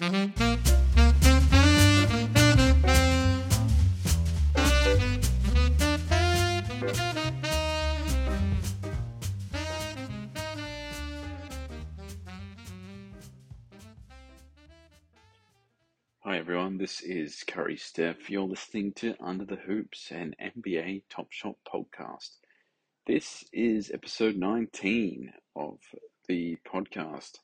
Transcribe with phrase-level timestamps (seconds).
[0.00, 0.54] Mm-hmm.
[16.20, 18.30] Hi everyone, this is Curry Steph.
[18.30, 22.36] You're listening to Under the Hoops, an NBA Top Shot podcast.
[23.06, 25.78] This is episode 19 of
[26.26, 27.40] the podcast.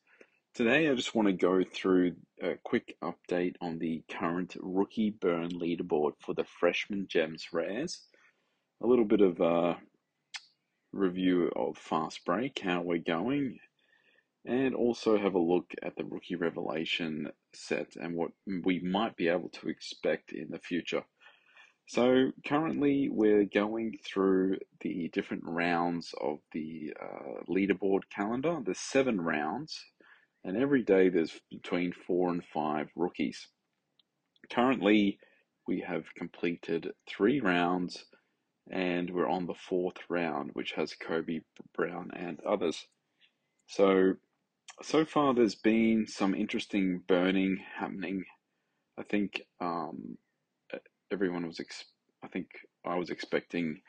[0.57, 5.51] Today, I just want to go through a quick update on the current rookie burn
[5.51, 8.01] leaderboard for the freshman gems rares.
[8.83, 9.77] A little bit of a
[10.93, 13.59] review of fast break, how we're going,
[14.47, 18.31] and also have a look at the rookie revelation set and what
[18.65, 21.05] we might be able to expect in the future.
[21.87, 28.59] So, currently, we're going through the different rounds of the uh, leaderboard calendar.
[28.65, 29.85] There's seven rounds
[30.47, 33.49] and every day there's between four and five rookies.
[34.51, 35.19] Currently,
[35.67, 38.05] we have completed three rounds
[38.71, 41.41] and we're on the fourth round, which has Kobe
[41.75, 42.87] Brown and others.
[43.67, 44.15] So,
[44.83, 48.25] so far there's been some interesting burning happening.
[48.97, 50.17] I think um,
[51.13, 51.87] everyone was, ex-
[52.23, 52.47] I think
[52.85, 53.81] I was expecting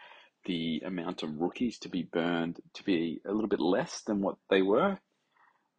[0.45, 4.37] the amount of rookies to be burned to be a little bit less than what
[4.49, 4.97] they were.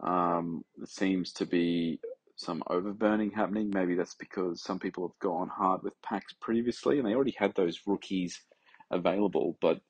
[0.00, 2.00] Um, there seems to be
[2.36, 3.70] some overburning happening.
[3.72, 7.54] Maybe that's because some people have gone hard with packs previously and they already had
[7.54, 8.40] those rookies
[8.90, 9.58] available.
[9.60, 9.80] But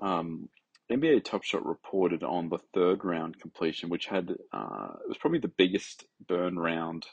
[0.00, 0.48] um,
[0.90, 5.38] NBA Top Shot reported on the third round completion, which had uh, it was probably
[5.38, 7.06] the biggest burn round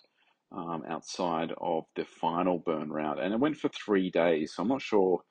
[0.52, 4.54] um, outside of the final burn round, and it went for three days.
[4.56, 5.22] So I'm not sure.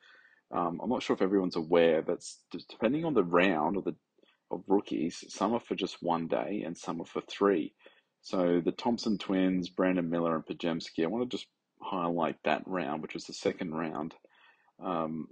[0.53, 2.25] Um, I'm not sure if everyone's aware that
[2.69, 3.95] depending on the round or the
[4.51, 5.23] of rookies.
[5.29, 7.73] Some are for just one day and some are for three.
[8.21, 11.47] So the Thompson twins, Brandon Miller and Podziemski, I want to just
[11.81, 14.13] highlight that round, which was the second round.
[14.83, 15.27] Um,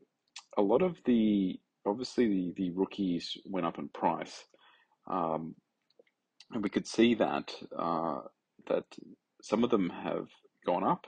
[0.57, 4.43] a lot of the, obviously the, the rookies went up in price.
[5.08, 5.55] Um,
[6.52, 8.21] and we could see that, uh,
[8.67, 8.85] that
[9.41, 10.27] some of them have
[10.65, 11.05] gone up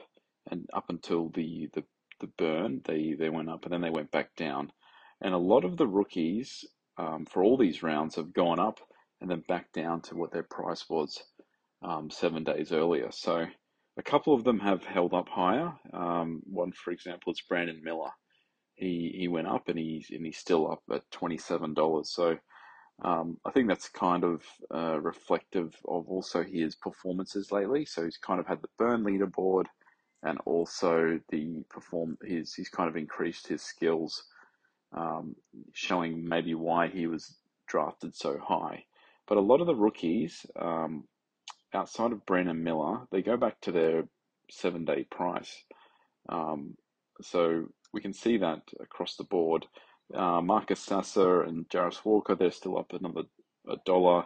[0.49, 1.83] and up until the, the,
[2.19, 4.71] the burn, they, they went up and then they went back down.
[5.21, 6.63] And a lot of the rookies
[7.01, 8.79] um, for all these rounds have gone up
[9.19, 11.21] and then back down to what their price was
[11.81, 13.09] um, seven days earlier.
[13.11, 13.45] So
[13.97, 15.73] a couple of them have held up higher.
[15.93, 18.11] Um, one, for example, is Brandon Miller.
[18.75, 22.11] He he went up and he's and he's still up at twenty seven dollars.
[22.11, 22.37] So
[23.03, 27.85] um, I think that's kind of uh, reflective of also his performances lately.
[27.85, 29.65] So he's kind of had the burn leaderboard
[30.23, 32.17] and also the perform.
[32.25, 34.23] He's he's kind of increased his skills
[34.95, 35.35] um,
[35.73, 37.35] showing maybe why he was
[37.67, 38.85] drafted so high.
[39.27, 41.05] But a lot of the rookies, um,
[41.73, 44.03] outside of Brandon Miller, they go back to their
[44.49, 45.63] seven day price.
[46.29, 46.75] Um,
[47.21, 49.65] so we can see that across the board.
[50.13, 53.23] Uh, Marcus Sasser and Jarace Walker, they're still up another
[53.69, 54.25] a dollar.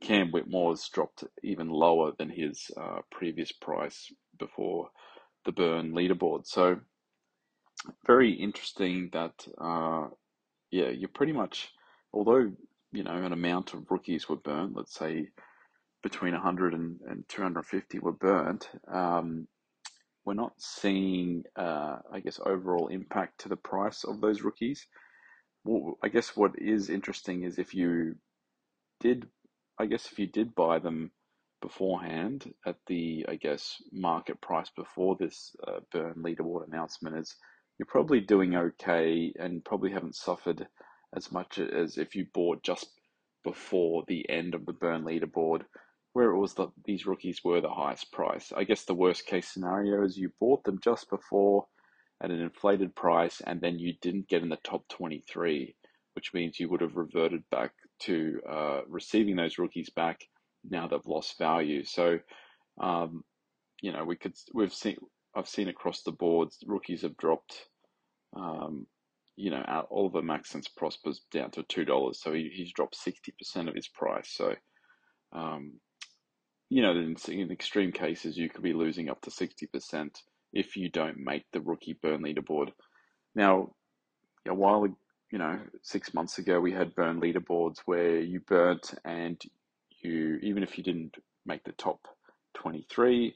[0.00, 4.88] Cam Whitmore's dropped even lower than his uh, previous price before
[5.44, 6.46] the burn leaderboard.
[6.46, 6.80] So
[8.06, 10.08] very interesting that uh,
[10.70, 11.70] yeah, you're pretty much
[12.12, 12.52] although
[12.92, 15.28] you know an amount of rookies were burnt, let's say
[16.04, 18.68] between 100 and, and 250 were burnt.
[18.92, 19.48] Um,
[20.24, 24.86] we're not seeing, uh, I guess, overall impact to the price of those rookies.
[25.64, 28.16] Well, I guess what is interesting is if you
[29.00, 29.26] did,
[29.78, 31.10] I guess, if you did buy them
[31.62, 37.34] beforehand at the, I guess, market price before this uh, burn leaderboard announcement is
[37.78, 40.66] you're probably doing okay and probably haven't suffered
[41.16, 42.88] as much as if you bought just
[43.42, 45.62] before the end of the burn leaderboard,
[46.12, 48.52] where it was that these rookies were the highest price.
[48.56, 51.66] I guess the worst case scenario is you bought them just before
[52.22, 55.74] at an inflated price and then you didn't get in the top 23,
[56.14, 60.20] which means you would have reverted back to uh, receiving those rookies back.
[60.68, 61.84] Now they've lost value.
[61.84, 62.18] So,
[62.80, 63.24] um,
[63.82, 64.96] you know, we could, we've seen,
[65.36, 67.66] I've seen across the boards, rookies have dropped.
[68.36, 68.86] Um,
[69.36, 73.68] you know, Oliver Maxence Prosper's down to two dollars, so he, he's dropped sixty percent
[73.68, 74.30] of his price.
[74.32, 74.54] So,
[75.32, 75.80] um,
[76.70, 80.20] you know, in, in extreme cases, you could be losing up to sixty percent
[80.52, 82.70] if you don't make the rookie burn leaderboard.
[83.34, 83.74] Now,
[84.46, 84.86] a while,
[85.32, 89.40] you know, six months ago, we had burn leaderboards where you burnt and
[90.00, 92.06] you, even if you didn't make the top
[92.54, 93.34] twenty three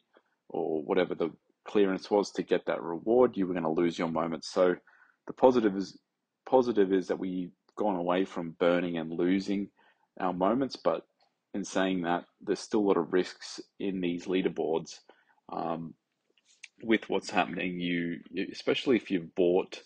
[0.49, 1.31] or whatever the
[1.73, 4.49] clearance was to get that reward, you were going to lose your moments.
[4.59, 4.65] So
[5.29, 5.99] the positive is
[6.51, 9.71] positive is that we've gone away from burning and losing
[10.25, 11.01] our moments, but
[11.55, 14.93] in saying that, there's still a lot of risks in these leaderboards
[15.51, 15.95] Um,
[16.83, 18.21] with what's happening, you
[18.53, 19.83] especially if you've bought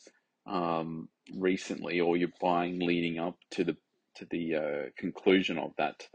[0.46, 3.76] um, recently or you're buying leading up to the
[4.17, 6.08] to the uh, conclusion of that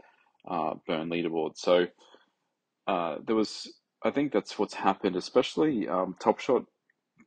[0.48, 1.56] uh, burn leaderboard.
[1.56, 1.86] So
[2.86, 5.16] uh, there was, I think that's what's happened.
[5.16, 6.64] Especially um, Top Shot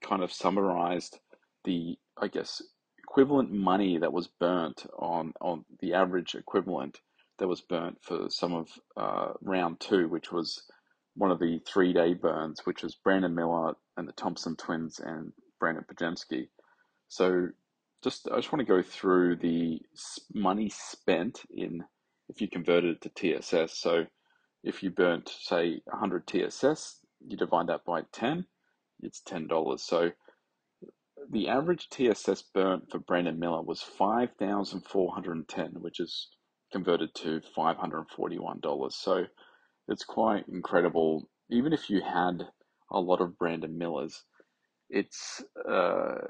[0.02, 1.20] kind of summarized
[1.64, 2.62] the, I guess,
[2.98, 7.00] equivalent money that was burnt on on the average equivalent
[7.40, 10.64] that was burnt for some of uh, round two, which was
[11.16, 15.34] one of the three day burns, which was Brandon Miller and the Thompson twins and
[15.60, 16.48] Brandon Podziemski.
[17.10, 17.50] So
[18.04, 19.80] just I just want to go through the
[20.34, 21.84] money spent in
[22.30, 23.78] if you converted it to TSS.
[23.78, 24.06] So
[24.64, 28.46] if you burnt say 100 TSS, you divide that by 10,
[29.02, 29.80] it's $10.
[29.80, 30.12] So
[31.30, 36.30] the average TSS burnt for Brandon Miller was 5,410, which is
[36.72, 38.94] converted to $541.
[38.94, 39.26] So
[39.88, 41.30] it's quite incredible.
[41.50, 42.48] Even if you had
[42.92, 44.24] a lot of Brandon Millers,
[44.90, 46.28] it's uh,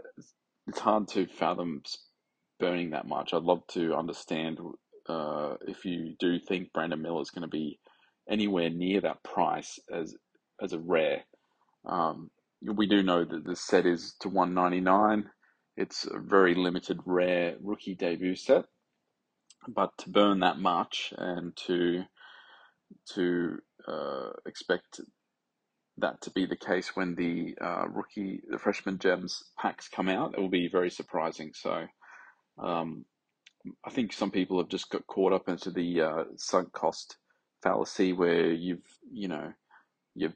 [0.67, 1.81] it's hard to fathom
[2.59, 3.33] burning that much.
[3.33, 4.59] I'd love to understand
[5.09, 7.79] uh, if you do think Brandon Miller is going to be
[8.29, 10.15] anywhere near that price as
[10.61, 11.23] as a rare.
[11.85, 12.29] Um,
[12.61, 15.29] we do know that the set is to 199.
[15.77, 18.65] It's a very limited rare rookie debut set,
[19.67, 22.03] but to burn that much and to
[23.13, 23.57] to
[23.87, 25.01] uh, expect
[25.97, 30.33] that to be the case when the uh, rookie, the freshman gems packs come out,
[30.33, 31.51] it will be very surprising.
[31.53, 31.85] So,
[32.61, 33.05] um,
[33.85, 37.17] I think some people have just got caught up into the uh, sunk cost
[37.61, 39.53] fallacy where you've, you know,
[40.15, 40.35] you've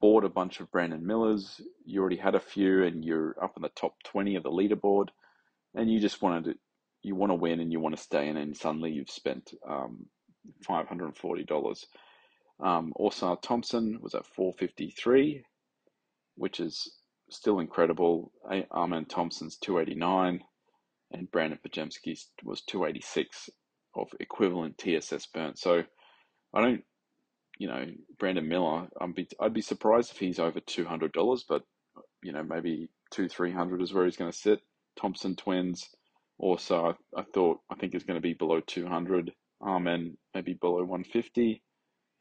[0.00, 3.62] bought a bunch of Brandon Millers, you already had a few, and you're up in
[3.62, 5.08] the top 20 of the leaderboard,
[5.74, 6.54] and you just wanted to,
[7.02, 10.06] you want to win and you want to stay and suddenly you've spent um,
[10.68, 11.84] $540.
[12.60, 15.44] Um, also, Thompson was at 453,
[16.36, 16.96] which is
[17.30, 18.32] still incredible.
[18.72, 20.42] Amen Thompson's 289,
[21.12, 23.50] and Brandon Podziemski was 286
[23.94, 25.58] of equivalent TSS burnt.
[25.58, 25.84] So
[26.54, 26.84] I don't
[27.58, 27.86] you know,
[28.18, 31.62] Brandon Miller, I'd be, I'd be surprised if he's over $200, but,
[32.22, 34.60] you know, maybe two, 300 is where he's going to sit.
[35.00, 35.88] Thompson twins,
[36.38, 39.32] also, I, I thought, I think is going to be below 200,
[39.64, 41.62] um, and maybe below 150,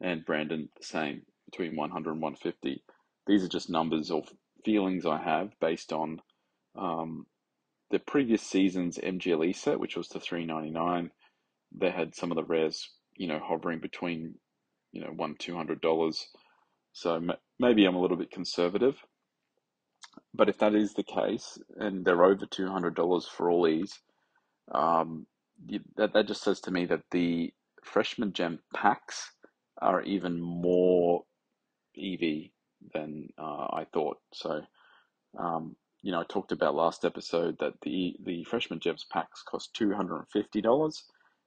[0.02, 2.84] and Brandon the same, between 100 and 150.
[3.26, 4.24] These are just numbers or
[4.64, 6.22] feelings I have based on
[6.78, 7.26] um,
[7.90, 11.10] the previous season's MGLE set, which was the 399.
[11.74, 14.36] They had some of the rares, you know, hovering between
[14.92, 16.28] you know one two hundred dollars.
[16.94, 17.22] So
[17.60, 18.98] maybe I'm a little bit conservative,
[20.34, 24.00] but if that is the case and they're over two hundred dollars for all these,
[24.74, 25.28] um,
[25.98, 27.54] that that just says to me that the
[27.84, 29.32] freshman gem packs
[29.82, 31.24] are even more
[31.98, 32.52] EV
[32.94, 34.18] than uh, I thought.
[34.34, 34.62] So,
[35.38, 39.74] um, you know, I talked about last episode that the the freshman gems packs cost
[39.74, 41.04] two hundred and fifty dollars,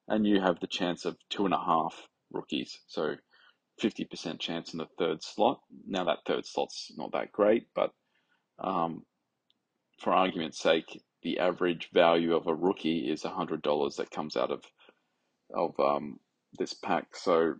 [0.08, 2.78] and you have the chance of two and a half rookies.
[2.88, 3.16] So
[3.82, 5.60] 50% chance in the third slot.
[5.86, 7.92] Now, that third slot's not that great, but
[8.58, 9.04] um,
[10.00, 14.62] for argument's sake, the average value of a rookie is $100 that comes out of,
[15.54, 16.20] of um,
[16.58, 17.16] this pack.
[17.16, 17.54] So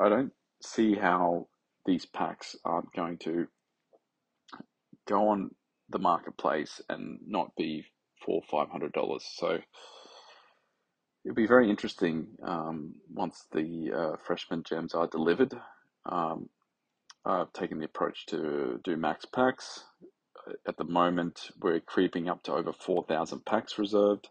[0.00, 0.32] I don't
[0.62, 1.48] see how
[1.86, 3.46] these packs aren't going to
[5.08, 5.50] go on
[5.90, 7.84] the marketplace and not be
[8.24, 9.24] four five hundred dollars.
[9.36, 9.58] So
[11.24, 15.54] It'll be very interesting um, once the uh, freshman gems are delivered.
[16.06, 16.48] Um,
[17.26, 19.84] I've taken the approach to do max packs.
[20.66, 24.28] At the moment, we're creeping up to over 4,000 packs reserved,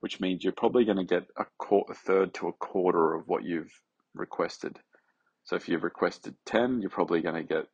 [0.00, 3.44] which means you're probably going to get a, a third to a quarter of what
[3.44, 3.72] you've
[4.14, 4.78] requested.
[5.44, 7.66] So if you've requested 10, you're probably going to get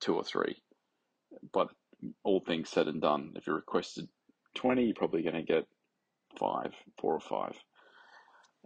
[0.00, 0.56] two or three.
[1.52, 1.68] But
[2.22, 4.08] all things said and done, if you requested
[4.54, 5.66] 20, you're probably going to get
[6.38, 7.56] five, four or five.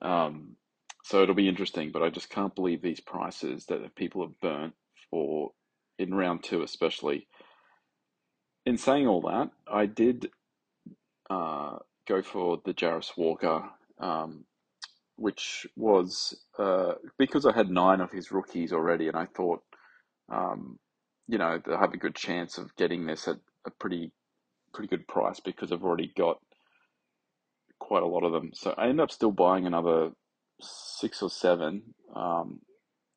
[0.02, 0.56] Um,
[1.04, 4.74] so it'll be interesting, but I just can't believe these prices that people have burnt
[5.10, 5.52] for
[5.98, 7.26] in round two, especially.
[8.66, 10.30] In saying all that, I did
[11.30, 14.44] uh, go for the Jarace Walker, um,
[15.16, 19.62] which was uh, because I had nine of his rookies already, and I thought,
[20.30, 20.78] um,
[21.28, 24.12] you know, they have a good chance of getting this at a pretty
[24.72, 26.38] pretty good price because I've already got
[27.88, 28.50] quite a lot of them.
[28.52, 30.10] So I ended up still buying another
[30.60, 32.60] six or seven, um,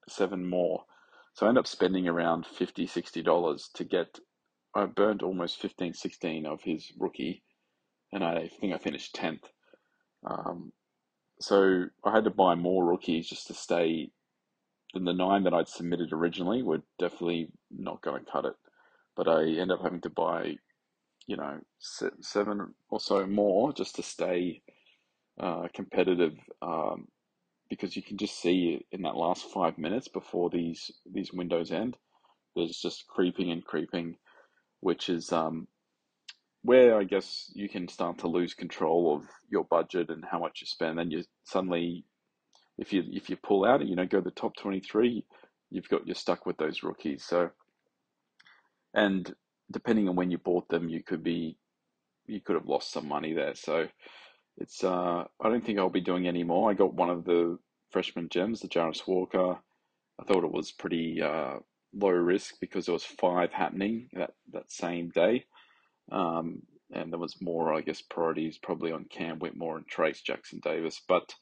[0.07, 0.85] seven more.
[1.33, 4.17] So I ended up spending around 50 $60 to get,
[4.73, 7.43] I burned almost 15, 16 of his rookie,
[8.13, 9.43] and I think I finished 10th.
[10.25, 10.71] Um,
[11.41, 14.11] so I had to buy more rookies just to stay.
[14.93, 18.55] Than the nine that I'd submitted originally were definitely not going to cut it.
[19.17, 20.55] But I end up having to buy,
[21.31, 24.61] you know, seven or so more just to stay
[25.39, 26.33] uh, competitive.
[26.61, 27.07] Um,
[27.69, 31.95] because you can just see in that last five minutes before these these windows end,
[32.53, 34.17] there's just creeping and creeping,
[34.81, 35.69] which is um,
[36.63, 40.59] where I guess you can start to lose control of your budget and how much
[40.59, 40.97] you spend.
[40.97, 42.03] Then you suddenly,
[42.77, 45.23] if you if you pull out and you don't go to the top twenty three,
[45.69, 47.23] you've got you're stuck with those rookies.
[47.23, 47.51] So,
[48.93, 49.33] and
[49.71, 51.57] depending on when you bought them, you could be
[52.27, 53.55] you could have lost some money there.
[53.55, 53.87] So
[54.57, 56.69] it's uh I don't think I'll be doing any more.
[56.69, 57.57] I got one of the
[57.91, 59.57] freshman gems, the Jarace Walker.
[60.19, 61.59] I thought it was pretty uh,
[61.93, 65.45] low risk because there was five happening that that same day.
[66.11, 66.63] Um,
[66.93, 71.01] and there was more, I guess, priorities probably on Cam Whitmore and Trayce Jackson Davis.
[71.07, 71.33] But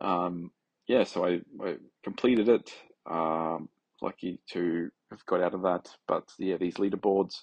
[0.00, 0.50] um,
[0.88, 2.72] yeah, so I, I completed it.
[3.08, 3.68] Um,
[4.00, 5.88] lucky to have got out of that.
[6.08, 7.40] But yeah, these leaderboards,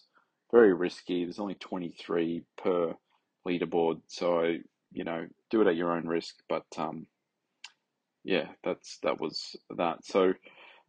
[0.51, 1.23] very risky.
[1.23, 2.95] There's only 23 per
[3.47, 4.01] leaderboard.
[4.07, 4.55] So,
[4.91, 6.35] you know, do it at your own risk.
[6.47, 7.07] But um,
[8.23, 10.05] yeah, that's that was that.
[10.05, 10.33] So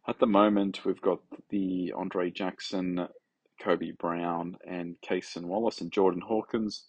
[0.07, 3.07] at the moment, we've got the Andre Jackson
[3.61, 6.85] Kobe Brown and Cason Wallace and Jordan Hawkins.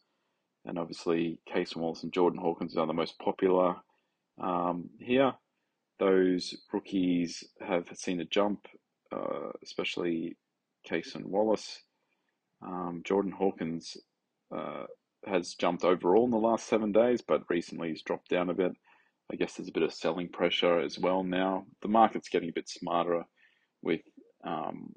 [0.65, 3.77] And obviously, Cason Wallace and Jordan Hawkins are the most popular
[4.41, 5.35] um, here.
[5.99, 8.67] Those rookies have seen a jump,
[9.15, 10.37] uh, especially
[10.89, 11.83] Cason Wallace.
[12.65, 13.97] Um, Jordan Hawkins
[14.55, 14.85] uh,
[15.27, 18.73] has jumped overall in the last seven days, but recently he's dropped down a bit.
[19.33, 21.67] I guess there's a bit of selling pressure as well now.
[21.81, 23.25] The market's getting a bit smarter
[23.83, 24.01] with
[24.45, 24.93] um,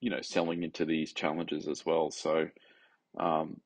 [0.00, 2.10] you know selling into these challenges as well.
[2.10, 2.48] So
[3.18, 3.60] um,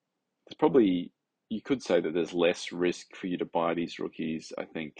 [0.46, 1.12] there's probably
[1.48, 4.52] you could say that there's less risk for you to buy these rookies.
[4.58, 4.94] I think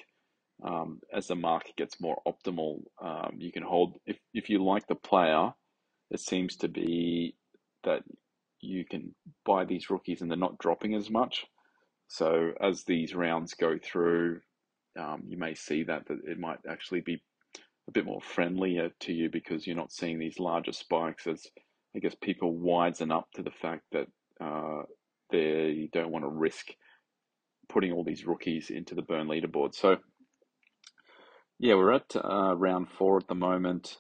[0.65, 4.87] um, as the market gets more optimal, um, you can hold if if you like
[4.87, 5.53] the player.
[6.11, 7.35] It seems to be
[7.85, 8.03] that
[8.61, 11.45] you can buy these rookies and they're not dropping as much.
[12.09, 14.41] So as these rounds go through,
[14.99, 17.23] um, you may see that, that it might actually be
[17.89, 21.47] a bit more friendlier to you because you're not seeing these larger spikes as
[21.95, 24.07] I guess people wisen up to the fact that
[24.41, 24.83] uh,
[25.31, 26.69] they don't want to risk
[27.69, 29.75] putting all these rookies into the burn leaderboard.
[29.75, 29.97] So
[31.59, 33.97] yeah, we're at uh, round four at the moment.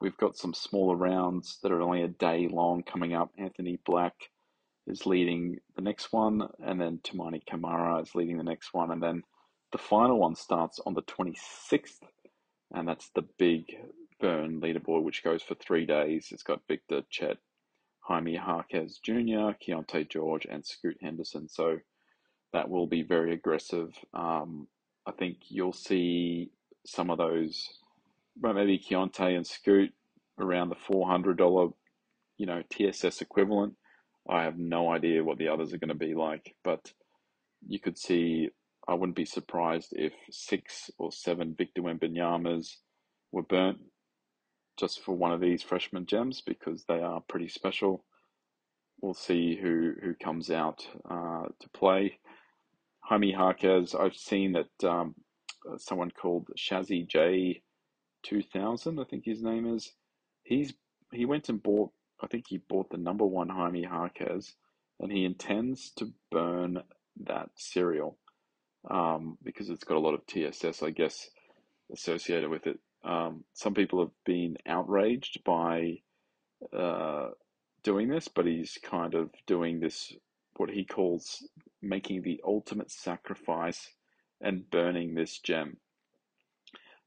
[0.00, 3.30] We've got some smaller rounds that are only a day long coming up.
[3.38, 4.14] Anthony Black
[4.86, 9.02] is leading the next one, and then Toumani Camara is leading the next one, and
[9.02, 9.22] then
[9.72, 12.00] the final one starts on the 26th
[12.74, 13.76] and that's the big
[14.20, 16.28] burn leaderboard, which goes for three days.
[16.30, 17.38] It's got Victor, Chet,
[18.00, 21.48] Jaime Jaquez Jr., Keyonte George, and Scoot Henderson.
[21.48, 21.78] So
[22.52, 23.94] that will be very aggressive.
[24.12, 24.66] Um,
[25.06, 26.50] I think you'll see
[26.84, 27.68] some of those,
[28.36, 29.92] but maybe Keyonte and Scoot
[30.38, 31.68] around the four hundred dollar,
[32.38, 33.74] you know, TSS equivalent.
[34.28, 36.92] I have no idea what the others are going to be like, but
[37.66, 38.50] you could see
[38.88, 42.78] I wouldn't be surprised if six or seven Victor Wembanyama's
[43.32, 43.78] were burnt
[44.78, 48.04] just for one of these freshman gems because they are pretty special.
[49.00, 52.18] We'll see who, who comes out uh, to play.
[53.00, 55.14] Jaime Jaquez, I've seen that um,
[55.78, 57.62] someone called Shazzy J
[58.24, 59.92] 2000, I think his name is.
[60.42, 60.74] He's
[61.12, 64.54] he went and bought, I think he bought the number one Jaime Jaquez,
[64.98, 66.82] and he intends to burn
[67.24, 68.18] that serial
[68.90, 71.28] um, because it's got a lot of TSS, I guess,
[71.92, 72.78] associated with it.
[73.04, 75.98] Um, some people have been outraged by
[76.76, 77.28] uh,
[77.82, 80.12] doing this, but he's kind of doing this,
[80.56, 81.46] what he calls
[81.82, 83.90] making the ultimate sacrifice
[84.40, 85.76] and burning this gem.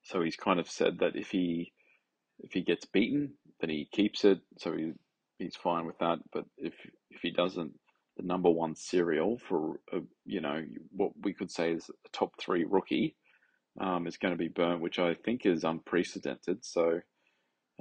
[0.07, 1.73] So he's kind of said that if he
[2.39, 4.39] if he gets beaten, then he keeps it.
[4.57, 4.93] So he
[5.37, 6.19] he's fine with that.
[6.31, 6.73] But if
[7.11, 7.73] if he doesn't,
[8.15, 12.31] the number one serial for a, you know what we could say is a top
[12.39, 13.17] three rookie
[13.81, 16.63] um, is going to be burnt, which I think is unprecedented.
[16.63, 17.01] So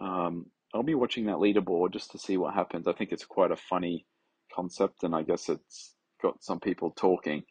[0.03, 2.89] um, I'll be watching that leaderboard just to see what happens.
[2.89, 4.05] I think it's quite a funny
[4.53, 7.45] concept, and I guess it's got some people talking.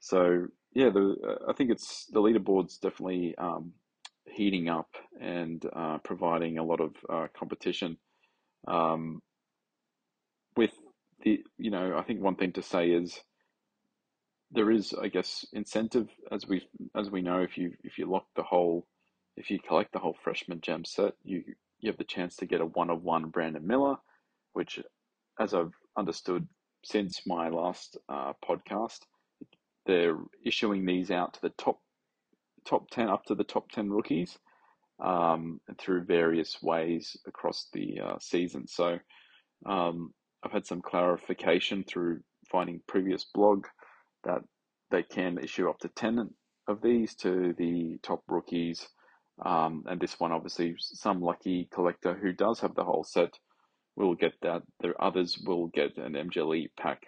[0.00, 1.14] So yeah, the
[1.46, 3.72] I think it's the leaderboard's definitely um,
[4.38, 4.88] heating up
[5.20, 7.96] and uh, providing a lot of uh, competition.
[8.68, 9.20] Um,
[10.56, 10.72] with
[11.24, 13.20] the you know I think one thing to say is
[14.52, 18.26] there is I guess incentive as we as we know if you if you lock
[18.36, 18.86] the whole
[19.36, 21.42] if you collect the whole freshman gem set you
[21.80, 23.96] you have the chance to get a one of one Brandon Miller,
[24.52, 24.80] which
[25.38, 26.46] as I've understood
[26.84, 29.00] since my last uh, podcast,
[29.86, 31.78] they're issuing these out to the top
[32.68, 34.38] top ten up to the top ten rookies,
[35.00, 38.66] um, through various ways across the uh, season.
[38.66, 38.98] So
[39.66, 42.20] um, I've had some clarification through
[42.50, 43.66] finding previous blog
[44.24, 44.42] that
[44.90, 46.30] they can issue up to 10
[46.66, 48.86] of these to the top rookies.
[49.44, 53.38] Um, and this one, obviously, some lucky collector who does have the whole set
[53.96, 54.62] will get that.
[54.80, 57.02] The others will get an MGLE pack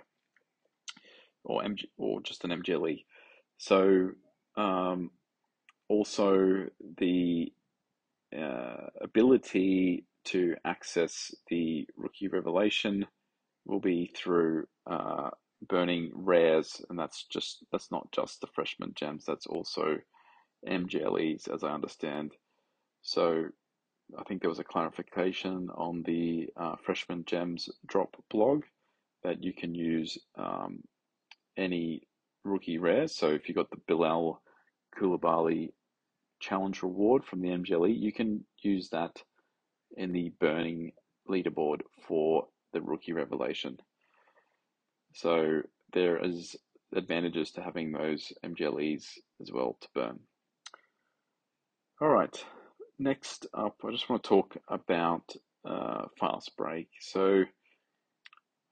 [1.45, 3.05] or MG, or just an MGLE.
[3.59, 4.11] So
[4.57, 5.11] um,
[5.91, 6.67] also
[6.99, 7.53] the
[8.37, 13.07] uh, ability to access the rookie revelation
[13.67, 15.31] will be through uh,
[15.69, 19.25] burning rares, and that's just that's not just the freshman gems.
[19.27, 19.99] That's also
[20.67, 22.33] MGLEs, as I understand.
[23.03, 23.47] So
[24.17, 28.63] I think there was a clarification on the uh, freshman gems drop blog
[29.25, 30.85] that you can use um,
[31.57, 32.03] any
[32.45, 33.17] rookie rares.
[33.17, 34.41] So if you got the Bilal
[34.97, 35.71] Coulibaly
[36.41, 39.23] challenge reward from the MGLE, you can use that
[39.97, 40.93] in the burning
[41.29, 43.79] leaderboard for the rookie revelation.
[45.15, 46.57] So there is
[46.95, 50.21] advantages to having those MGLEs as well to burn.
[52.01, 52.45] All right,
[52.99, 56.89] next up, I just want to talk about uh, fast break.
[57.01, 57.45] So,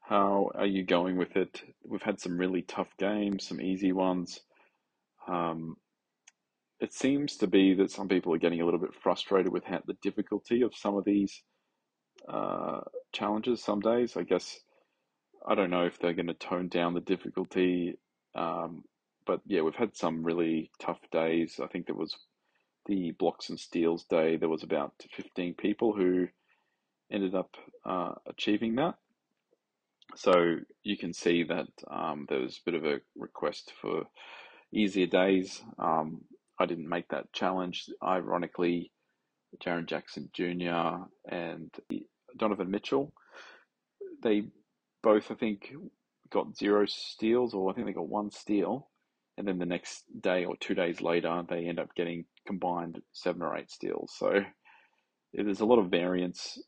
[0.01, 1.63] how are you going with it?
[1.85, 4.41] We've had some really tough games, some easy ones.
[5.27, 5.77] Um,
[6.81, 9.81] it seems to be that some people are getting a little bit frustrated with how,
[9.87, 11.43] the difficulty of some of these
[12.29, 12.81] uh,
[13.13, 14.17] challenges some days.
[14.17, 14.61] I guess
[15.47, 17.99] I don't know if they're going to tone down the difficulty,
[18.35, 18.85] um,
[19.27, 21.61] but yeah, we've had some really tough days.
[21.63, 22.15] I think there was
[22.87, 24.37] the blocks and steals day.
[24.37, 26.29] There was about 15 people who
[27.11, 27.51] ended up
[27.85, 28.95] uh, achieving that.
[30.17, 34.05] So you can see that um, there was a bit of a request for
[34.73, 35.63] easier days.
[35.79, 36.23] Um,
[36.59, 37.89] I didn't make that challenge.
[38.03, 38.91] Ironically,
[39.65, 41.05] Jaren Jackson Jr.
[41.31, 41.71] and
[42.37, 43.13] Donovan Mitchell,
[44.23, 44.45] they
[45.03, 45.73] both, I think,
[46.31, 48.89] got zero steals, or I think they got one steal.
[49.37, 53.43] And then the next day or two days later, they end up getting combined seven
[53.43, 54.13] or eight steals.
[54.17, 54.41] So
[55.33, 56.59] there's a lot of variance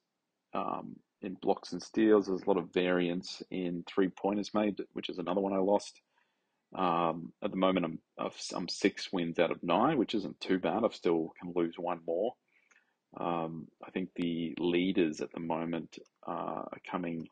[0.55, 2.27] um, in blocks and steals.
[2.27, 6.01] There's a lot of variance in three pointers made, which is another one I lost.
[6.75, 10.85] Um, at the moment, I'm I'm six wins out of nine, which isn't too bad.
[10.85, 12.35] I've still can lose one more.
[13.19, 16.31] Um, I think the leaders at the moment uh,
[16.71, 17.29] are coming.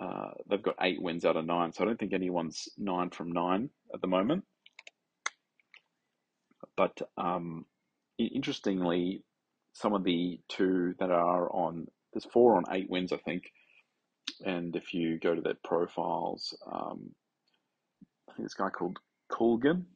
[0.00, 3.32] Uh, they've got eight wins out of nine, so I don't think anyone's nine from
[3.32, 4.44] nine at the moment.
[6.76, 7.66] But um,
[8.18, 9.22] interestingly,
[9.72, 13.52] some of the two that are on there's four on eight wins, I think.
[14.44, 17.14] And if you go to their profiles, um,
[18.28, 18.98] I think this guy called
[19.30, 19.86] Colgan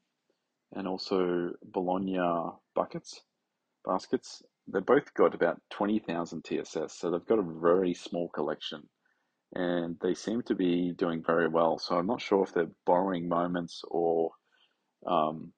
[0.73, 2.19] and also Bologna
[2.75, 3.23] buckets,
[3.85, 4.43] baskets.
[4.73, 8.89] They both got about 20,000 TSS, so they've got a very small collection
[9.55, 11.79] and they seem to be doing very well.
[11.79, 14.31] So I'm not sure if they're borrowing moments or
[15.07, 15.53] um,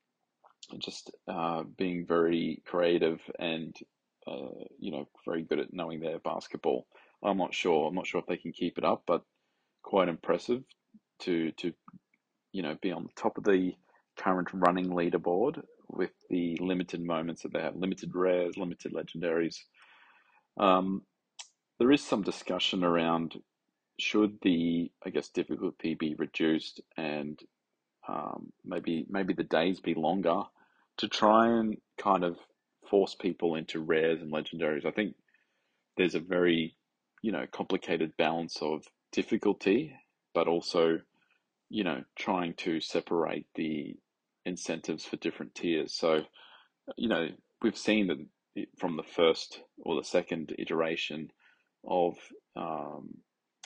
[0.78, 3.74] just uh, being very creative and
[4.26, 6.87] uh, you know very good at knowing their basketball.
[7.22, 7.88] I'm not sure.
[7.88, 9.22] I'm not sure if they can keep it up, but
[9.82, 10.62] quite impressive
[11.20, 11.72] to to
[12.52, 13.72] you know, be on the top of the
[14.16, 19.56] current running leaderboard with the limited moments that they have, limited rares, limited legendaries.
[20.58, 21.02] Um,
[21.78, 23.36] there is some discussion around
[23.98, 27.38] should the, I guess, difficulty be reduced and
[28.08, 30.42] um, maybe maybe the days be longer
[30.98, 32.36] to try and kind of
[32.90, 34.84] force people into rares and legendaries.
[34.84, 35.14] I think
[35.96, 36.76] there's a very,
[37.22, 39.94] you know, complicated balance of difficulty,
[40.34, 40.98] but also
[41.72, 43.96] you know, trying to separate the
[44.44, 45.94] incentives for different tiers.
[45.94, 46.20] So,
[46.98, 47.28] you know,
[47.62, 51.30] we've seen that from the first or the second iteration
[51.88, 52.18] of
[52.56, 53.14] um,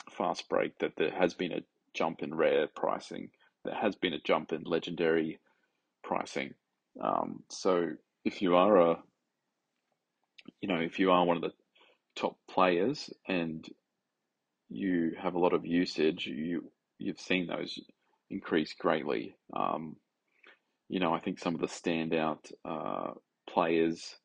[0.09, 3.29] Fast Break that there has been a jump in rare pricing,
[3.65, 5.39] there has been a jump in legendary
[6.01, 6.53] pricing.
[7.03, 7.89] Um, so,
[8.23, 8.99] if you are a,
[10.61, 11.53] you know, if you are one of the
[12.15, 13.67] top players and
[14.69, 17.79] you have a lot of usage, you you've seen those
[18.29, 19.35] increased greatly.
[19.55, 19.95] Um,
[20.89, 23.11] you know, I think some of the standout uh,
[23.49, 24.15] players,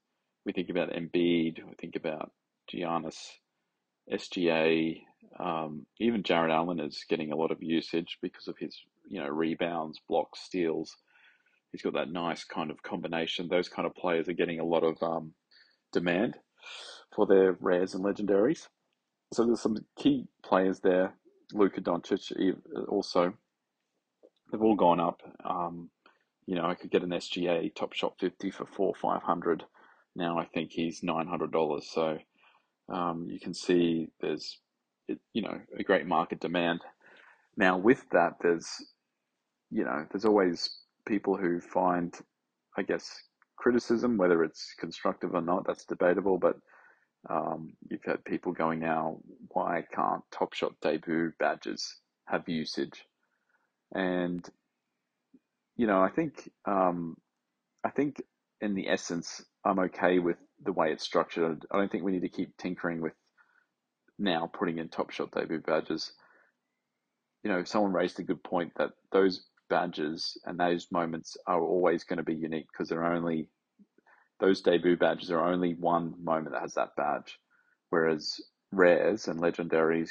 [0.44, 2.30] we think about Embiid, we think about
[2.72, 3.16] Giannis,
[4.12, 5.00] SGA,
[5.38, 8.76] um, even Jarrett Allen is getting a lot of usage because of his,
[9.08, 10.96] you know, rebounds, blocks, steals.
[11.70, 13.48] He's got that nice kind of combination.
[13.48, 15.32] Those kind of players are getting a lot of um,
[15.92, 16.36] demand
[17.14, 18.66] for their rares and legendaries.
[19.32, 21.14] So there's some key players there.
[21.54, 22.32] Luka Doncic
[22.88, 23.32] also
[24.52, 25.22] they've all gone up.
[25.44, 25.90] Um,
[26.46, 29.64] you know, I could get an SGA Top Shot 50 for four five hundred.
[30.16, 31.88] Now I think he's nine hundred dollars.
[31.92, 32.18] So
[32.92, 34.60] um, you can see there's
[35.34, 36.80] you know a great market demand.
[37.56, 38.68] Now with that, there's
[39.70, 40.70] you know there's always
[41.06, 42.14] people who find,
[42.78, 43.10] I guess,
[43.56, 45.66] criticism, whether it's constructive or not.
[45.66, 46.56] That's debatable, but
[47.30, 53.04] um, you've had people going now, why can't Top Shot debut badges have usage?
[53.94, 54.48] And
[55.76, 57.16] you know, I think um,
[57.84, 58.22] I think
[58.60, 61.66] in the essence, I'm okay with the way it's structured.
[61.70, 63.14] I don't think we need to keep tinkering with
[64.18, 66.12] now putting in Top Shot debut badges.
[67.42, 72.04] You know, someone raised a good point that those badges and those moments are always
[72.04, 73.48] going to be unique because they're only
[74.38, 77.38] those debut badges are only one moment that has that badge.
[77.90, 78.40] Whereas
[78.72, 80.10] rares and legendaries,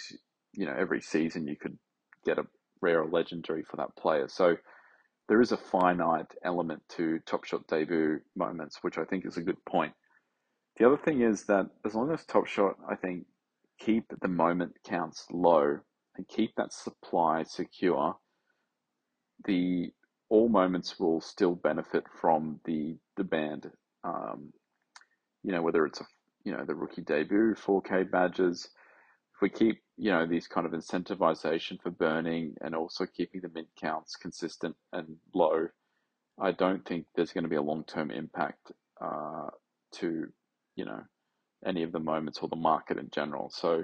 [0.54, 1.78] you know, every season you could
[2.26, 2.46] get a
[2.82, 4.28] rare or legendary for that player.
[4.28, 4.58] So
[5.28, 9.42] there is a finite element to Top Shot debut moments, which I think is a
[9.42, 9.94] good point.
[10.78, 13.26] The other thing is that as long as Top Shot, I think,
[13.80, 15.80] keep the moment counts low
[16.16, 18.16] and keep that supply secure,
[19.46, 19.92] the
[20.30, 23.72] all moments will still benefit from the demand
[24.04, 24.54] um,
[25.44, 26.06] you know, whether it's a
[26.44, 28.70] you know the rookie debut 4K badges.
[29.42, 33.70] We keep you know these kind of incentivization for burning and also keeping the mint
[33.80, 35.68] counts consistent and low,
[36.40, 39.50] I don't think there's going to be a long term impact uh,
[39.94, 40.28] to
[40.76, 41.02] you know
[41.66, 43.50] any of the moments or the market in general.
[43.52, 43.84] So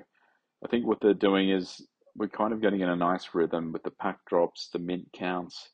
[0.63, 3.83] I think what they're doing is we're kind of getting in a nice rhythm with
[3.83, 5.69] the pack drops, the mint counts.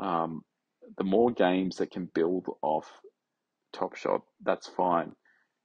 [0.00, 0.42] Um,
[0.96, 2.90] the more games that can build off
[3.72, 5.12] Top Shot, that's fine.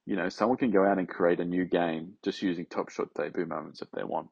[0.08, 3.08] You know, someone can go out and create a new game just using Top Shot
[3.14, 4.28] debut moments if they want.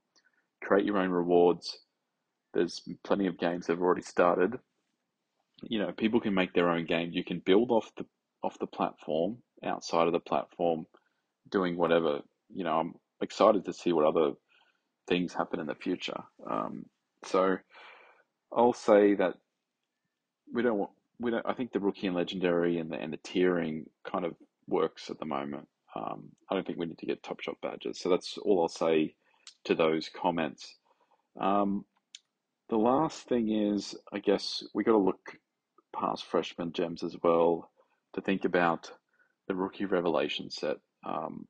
[0.62, 1.76] Create your own rewards.
[2.54, 4.58] There's plenty of games that have already started.
[5.64, 7.14] You know, people can make their own games.
[7.14, 8.06] You can build off the
[8.42, 10.86] off the platform, outside of the platform,
[11.50, 12.20] doing whatever.
[12.54, 14.32] You know, I'm excited to see what other
[15.06, 16.22] things happen in the future.
[16.48, 16.86] Um,
[17.22, 17.58] so
[18.50, 19.34] I'll say that
[20.54, 21.44] we don't want we don't.
[21.44, 24.34] I think the rookie and legendary and the and the tiering kind of
[24.68, 25.68] works at the moment.
[25.94, 27.98] Um, I don't think we need to get top shot badges.
[27.98, 29.14] So that's all I'll say
[29.64, 30.76] to those comments.
[31.40, 31.84] Um,
[32.68, 35.38] the last thing is, I guess we got to look
[35.94, 37.70] past freshman gems as well
[38.14, 38.90] to think about
[39.48, 40.76] the rookie revelation set.
[41.04, 41.46] Um,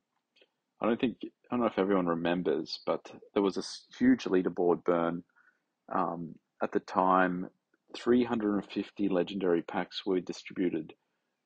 [0.80, 4.84] I don't think I don't know if everyone remembers, but there was a huge leaderboard
[4.84, 5.24] burn
[5.92, 7.48] um, at the time
[7.96, 10.92] 350 legendary packs were distributed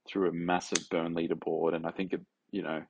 [0.09, 2.83] through a massive burn leaderboard, and I think it, you know,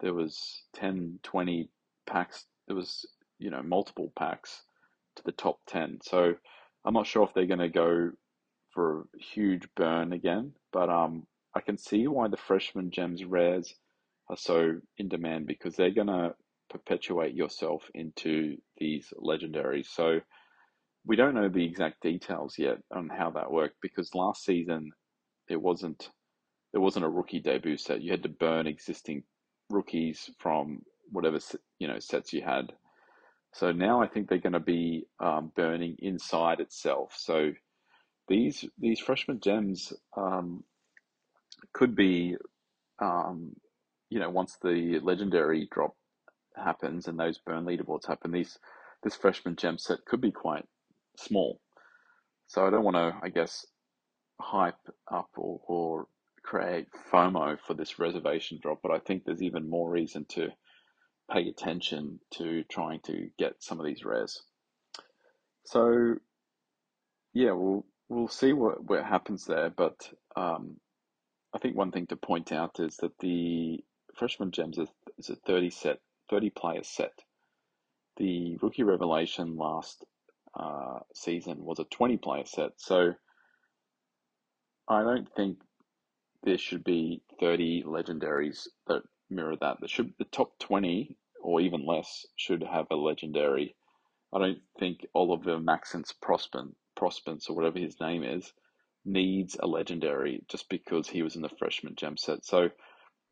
[0.00, 1.68] there was 10, 20
[2.06, 2.44] packs.
[2.66, 3.06] There was,
[3.38, 4.62] you know, multiple packs
[5.16, 6.00] to the top 10.
[6.02, 6.34] So
[6.84, 8.10] I'm not sure if they're going to go
[8.72, 13.74] for a huge burn again, but um, I can see why the freshman gems rares
[14.28, 16.34] are so in demand because they're going to
[16.70, 19.86] perpetuate yourself into these legendaries.
[19.86, 20.20] So
[21.06, 24.90] we don't know the exact details yet on how that worked because last season
[25.48, 26.10] it wasn't
[26.74, 28.02] there wasn't a rookie debut set.
[28.02, 29.22] You had to burn existing
[29.70, 30.82] rookies from
[31.12, 31.38] whatever
[31.78, 32.72] you know sets you had.
[33.52, 37.14] So now I think they're going to be um, burning inside itself.
[37.16, 37.52] So
[38.26, 40.64] these these freshman gems um,
[41.72, 42.34] could be,
[43.00, 43.54] um,
[44.10, 45.94] you know, once the legendary drop
[46.56, 48.58] happens and those burn leaderboards happen, these
[49.04, 50.64] this freshman gem set could be quite
[51.16, 51.60] small.
[52.48, 53.64] So I don't want to, I guess,
[54.40, 54.74] hype
[55.12, 56.06] up or, or
[56.44, 60.50] create FOMO for this reservation drop, but I think there's even more reason to
[61.30, 64.42] pay attention to trying to get some of these rares.
[65.64, 66.16] So
[67.32, 70.76] yeah, we'll we'll see what what happens there, but um,
[71.54, 73.82] I think one thing to point out is that the
[74.16, 75.98] freshman gems is, is a 30 set
[76.30, 77.12] 30 player set.
[78.16, 80.04] The rookie revelation last
[80.58, 82.72] uh, season was a 20 player set.
[82.76, 83.14] So
[84.88, 85.58] I don't think
[86.44, 89.78] there should be 30 legendaries that mirror that.
[89.80, 93.74] There should the top 20 or even less should have a legendary.
[94.32, 98.52] I don't think Oliver Maxence Prospin, Prospence or whatever his name is
[99.04, 102.44] needs a legendary just because he was in the freshman gem set.
[102.44, 102.70] So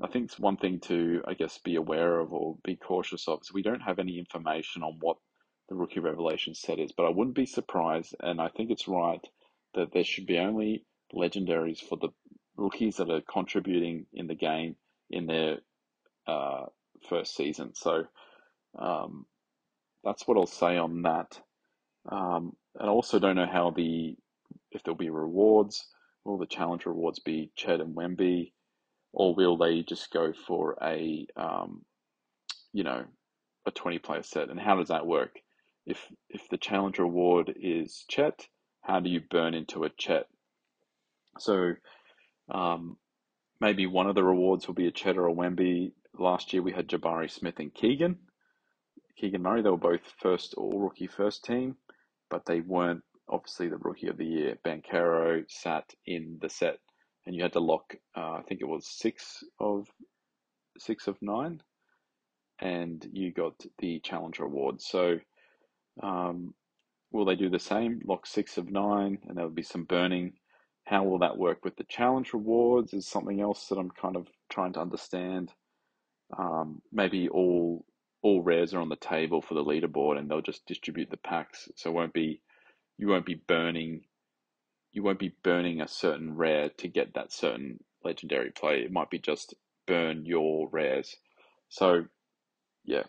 [0.01, 3.41] I think it's one thing to, I guess, be aware of or be cautious of
[3.55, 5.17] we don't have any information on what
[5.69, 9.25] the rookie revelation set is, but I wouldn't be surprised, and I think it's right
[9.75, 12.09] that there should be only legendaries for the
[12.57, 14.77] rookies that are contributing in the game
[15.11, 15.59] in their
[16.27, 16.67] uh,
[17.09, 17.75] first season.
[17.75, 18.05] So
[18.79, 19.27] um,
[20.05, 21.41] that's what I'll say on that.
[22.11, 24.17] Um, and I also don't know how the
[24.73, 25.87] if there'll be rewards.
[26.25, 28.53] Will the challenge rewards be Chet and Wemby?
[29.13, 31.83] or will they just go for a um,
[32.73, 33.05] you know
[33.67, 35.39] a 20 player set and how does that work
[35.87, 38.47] if if the challenge reward is chet
[38.83, 40.27] how do you burn into a chet
[41.39, 41.75] so
[42.53, 42.97] um,
[43.61, 46.89] maybe one of the rewards will be a Cheddar or wemby last year we had
[46.89, 48.19] jabari smith and keegan
[49.17, 51.77] keegan murray they were both first all rookie first team
[52.31, 56.79] but they weren't obviously the rookie of the year Banchero sat in the set
[57.27, 59.89] and you had to lock uh, i think it was six of
[60.79, 61.63] six of nine
[62.61, 64.81] and you got the Challenge Reward.
[64.81, 65.19] So,
[66.03, 66.55] um,
[67.11, 68.01] will they do the same?
[68.07, 70.35] Lock six of nine, and there will be some burning.
[70.93, 72.93] How will that work with the Challenge Rewards?
[72.93, 75.51] Is something else that I'm kind of trying to understand.
[76.37, 77.87] Um, maybe all
[78.21, 81.71] all rares are on the table for the leaderboard, and they'll just distribute the packs.
[81.77, 82.43] So it won't be
[82.99, 84.03] you won't be burning
[84.93, 88.83] you won't be burning a certain rare to get that certain legendary play.
[88.83, 89.55] It might be just
[89.87, 91.17] burn your rares.
[91.71, 92.05] So
[92.85, 93.05] yeah,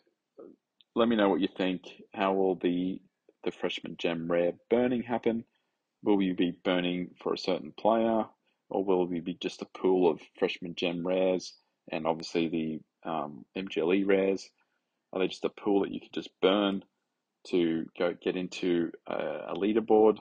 [0.95, 1.83] let me know what you think.
[2.13, 3.01] How will the
[3.43, 5.43] the freshman gem rare burning happen?
[6.03, 8.25] Will you be burning for a certain player,
[8.69, 11.53] or will we be just a pool of freshman gem rares
[11.91, 14.49] and obviously the um, MGLE rares?
[15.11, 16.83] Are they just a pool that you can just burn
[17.47, 19.15] to go get into a,
[19.49, 20.17] a leaderboard?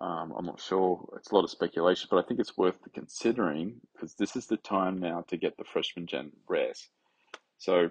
[0.00, 1.08] Um, I'm not sure.
[1.16, 4.56] It's a lot of speculation, but I think it's worth considering because this is the
[4.56, 6.88] time now to get the freshman gem rares.
[7.58, 7.90] So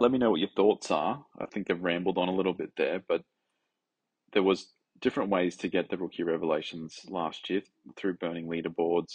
[0.00, 1.24] let me know what your thoughts are.
[1.38, 3.22] I think I've rambled on a little bit there, but
[4.32, 4.68] there was
[5.02, 7.62] different ways to get the rookie revelations last year
[7.96, 9.12] through burning leaderboards,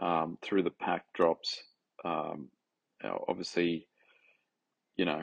[0.00, 1.60] um, through the pack drops.
[2.04, 2.48] Um,
[3.28, 3.86] obviously,
[4.96, 5.22] you know,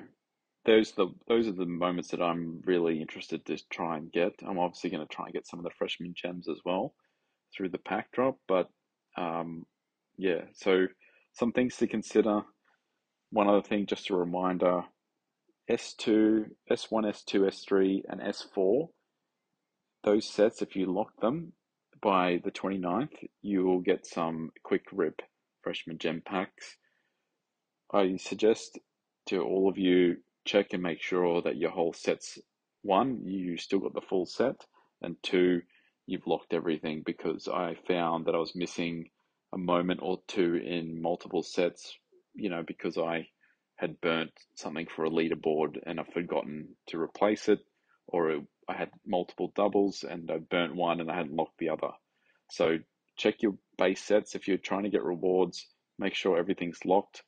[0.65, 4.33] those the those are the moments that I'm really interested to try and get.
[4.45, 6.93] I'm obviously going to try and get some of the freshman gems as well
[7.55, 8.69] through the pack drop, but
[9.17, 9.65] um,
[10.17, 10.87] yeah, so
[11.33, 12.41] some things to consider
[13.31, 14.83] one other thing, just a reminder
[15.69, 18.87] S2, S1, S2, S3, and S4,
[20.05, 21.53] those sets, if you lock them
[22.01, 25.21] by the 29th, you will get some quick rip
[25.63, 26.77] freshman gem packs.
[27.93, 28.79] I suggest
[29.27, 32.39] to all of you check and make sure that your whole set's
[32.83, 34.65] one, you still got the full set,
[35.01, 35.61] and two,
[36.07, 39.09] you've locked everything because I found that I was missing
[39.53, 41.97] a moment or two in multiple sets
[42.35, 43.27] you know, because I
[43.77, 47.59] had burnt something for a leaderboard and I've forgotten to replace it,
[48.07, 51.69] or it, I had multiple doubles and I burnt one and I hadn't locked the
[51.69, 51.91] other.
[52.49, 52.79] So
[53.17, 55.67] check your base sets if you're trying to get rewards.
[55.97, 57.23] Make sure everything's locked.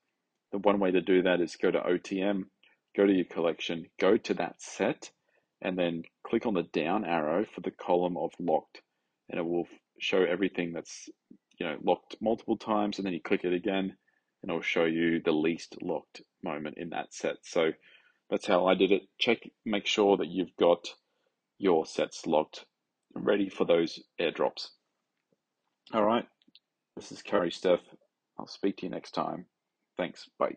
[0.52, 2.44] The one way to do that is go to OTM,
[2.96, 5.12] go to your collection, go to that set,
[5.62, 8.82] and then click on the down arrow for the column of locked,
[9.30, 9.68] and it will
[10.00, 11.10] show everything that's
[11.60, 13.96] you know locked multiple times, and then you click it again,
[14.42, 17.38] and it'll show you the least locked moment in that set.
[17.44, 17.72] So
[18.30, 19.04] that's how I did it.
[19.18, 20.88] Check, make sure that you've got
[21.60, 22.66] your sets locked,
[23.16, 24.70] ready for those airdrops.
[25.94, 26.26] All right,
[26.96, 27.82] this is Curry Steph.
[28.38, 29.46] I'll speak to you next time.
[29.98, 30.30] Thanks.
[30.38, 30.56] Bye.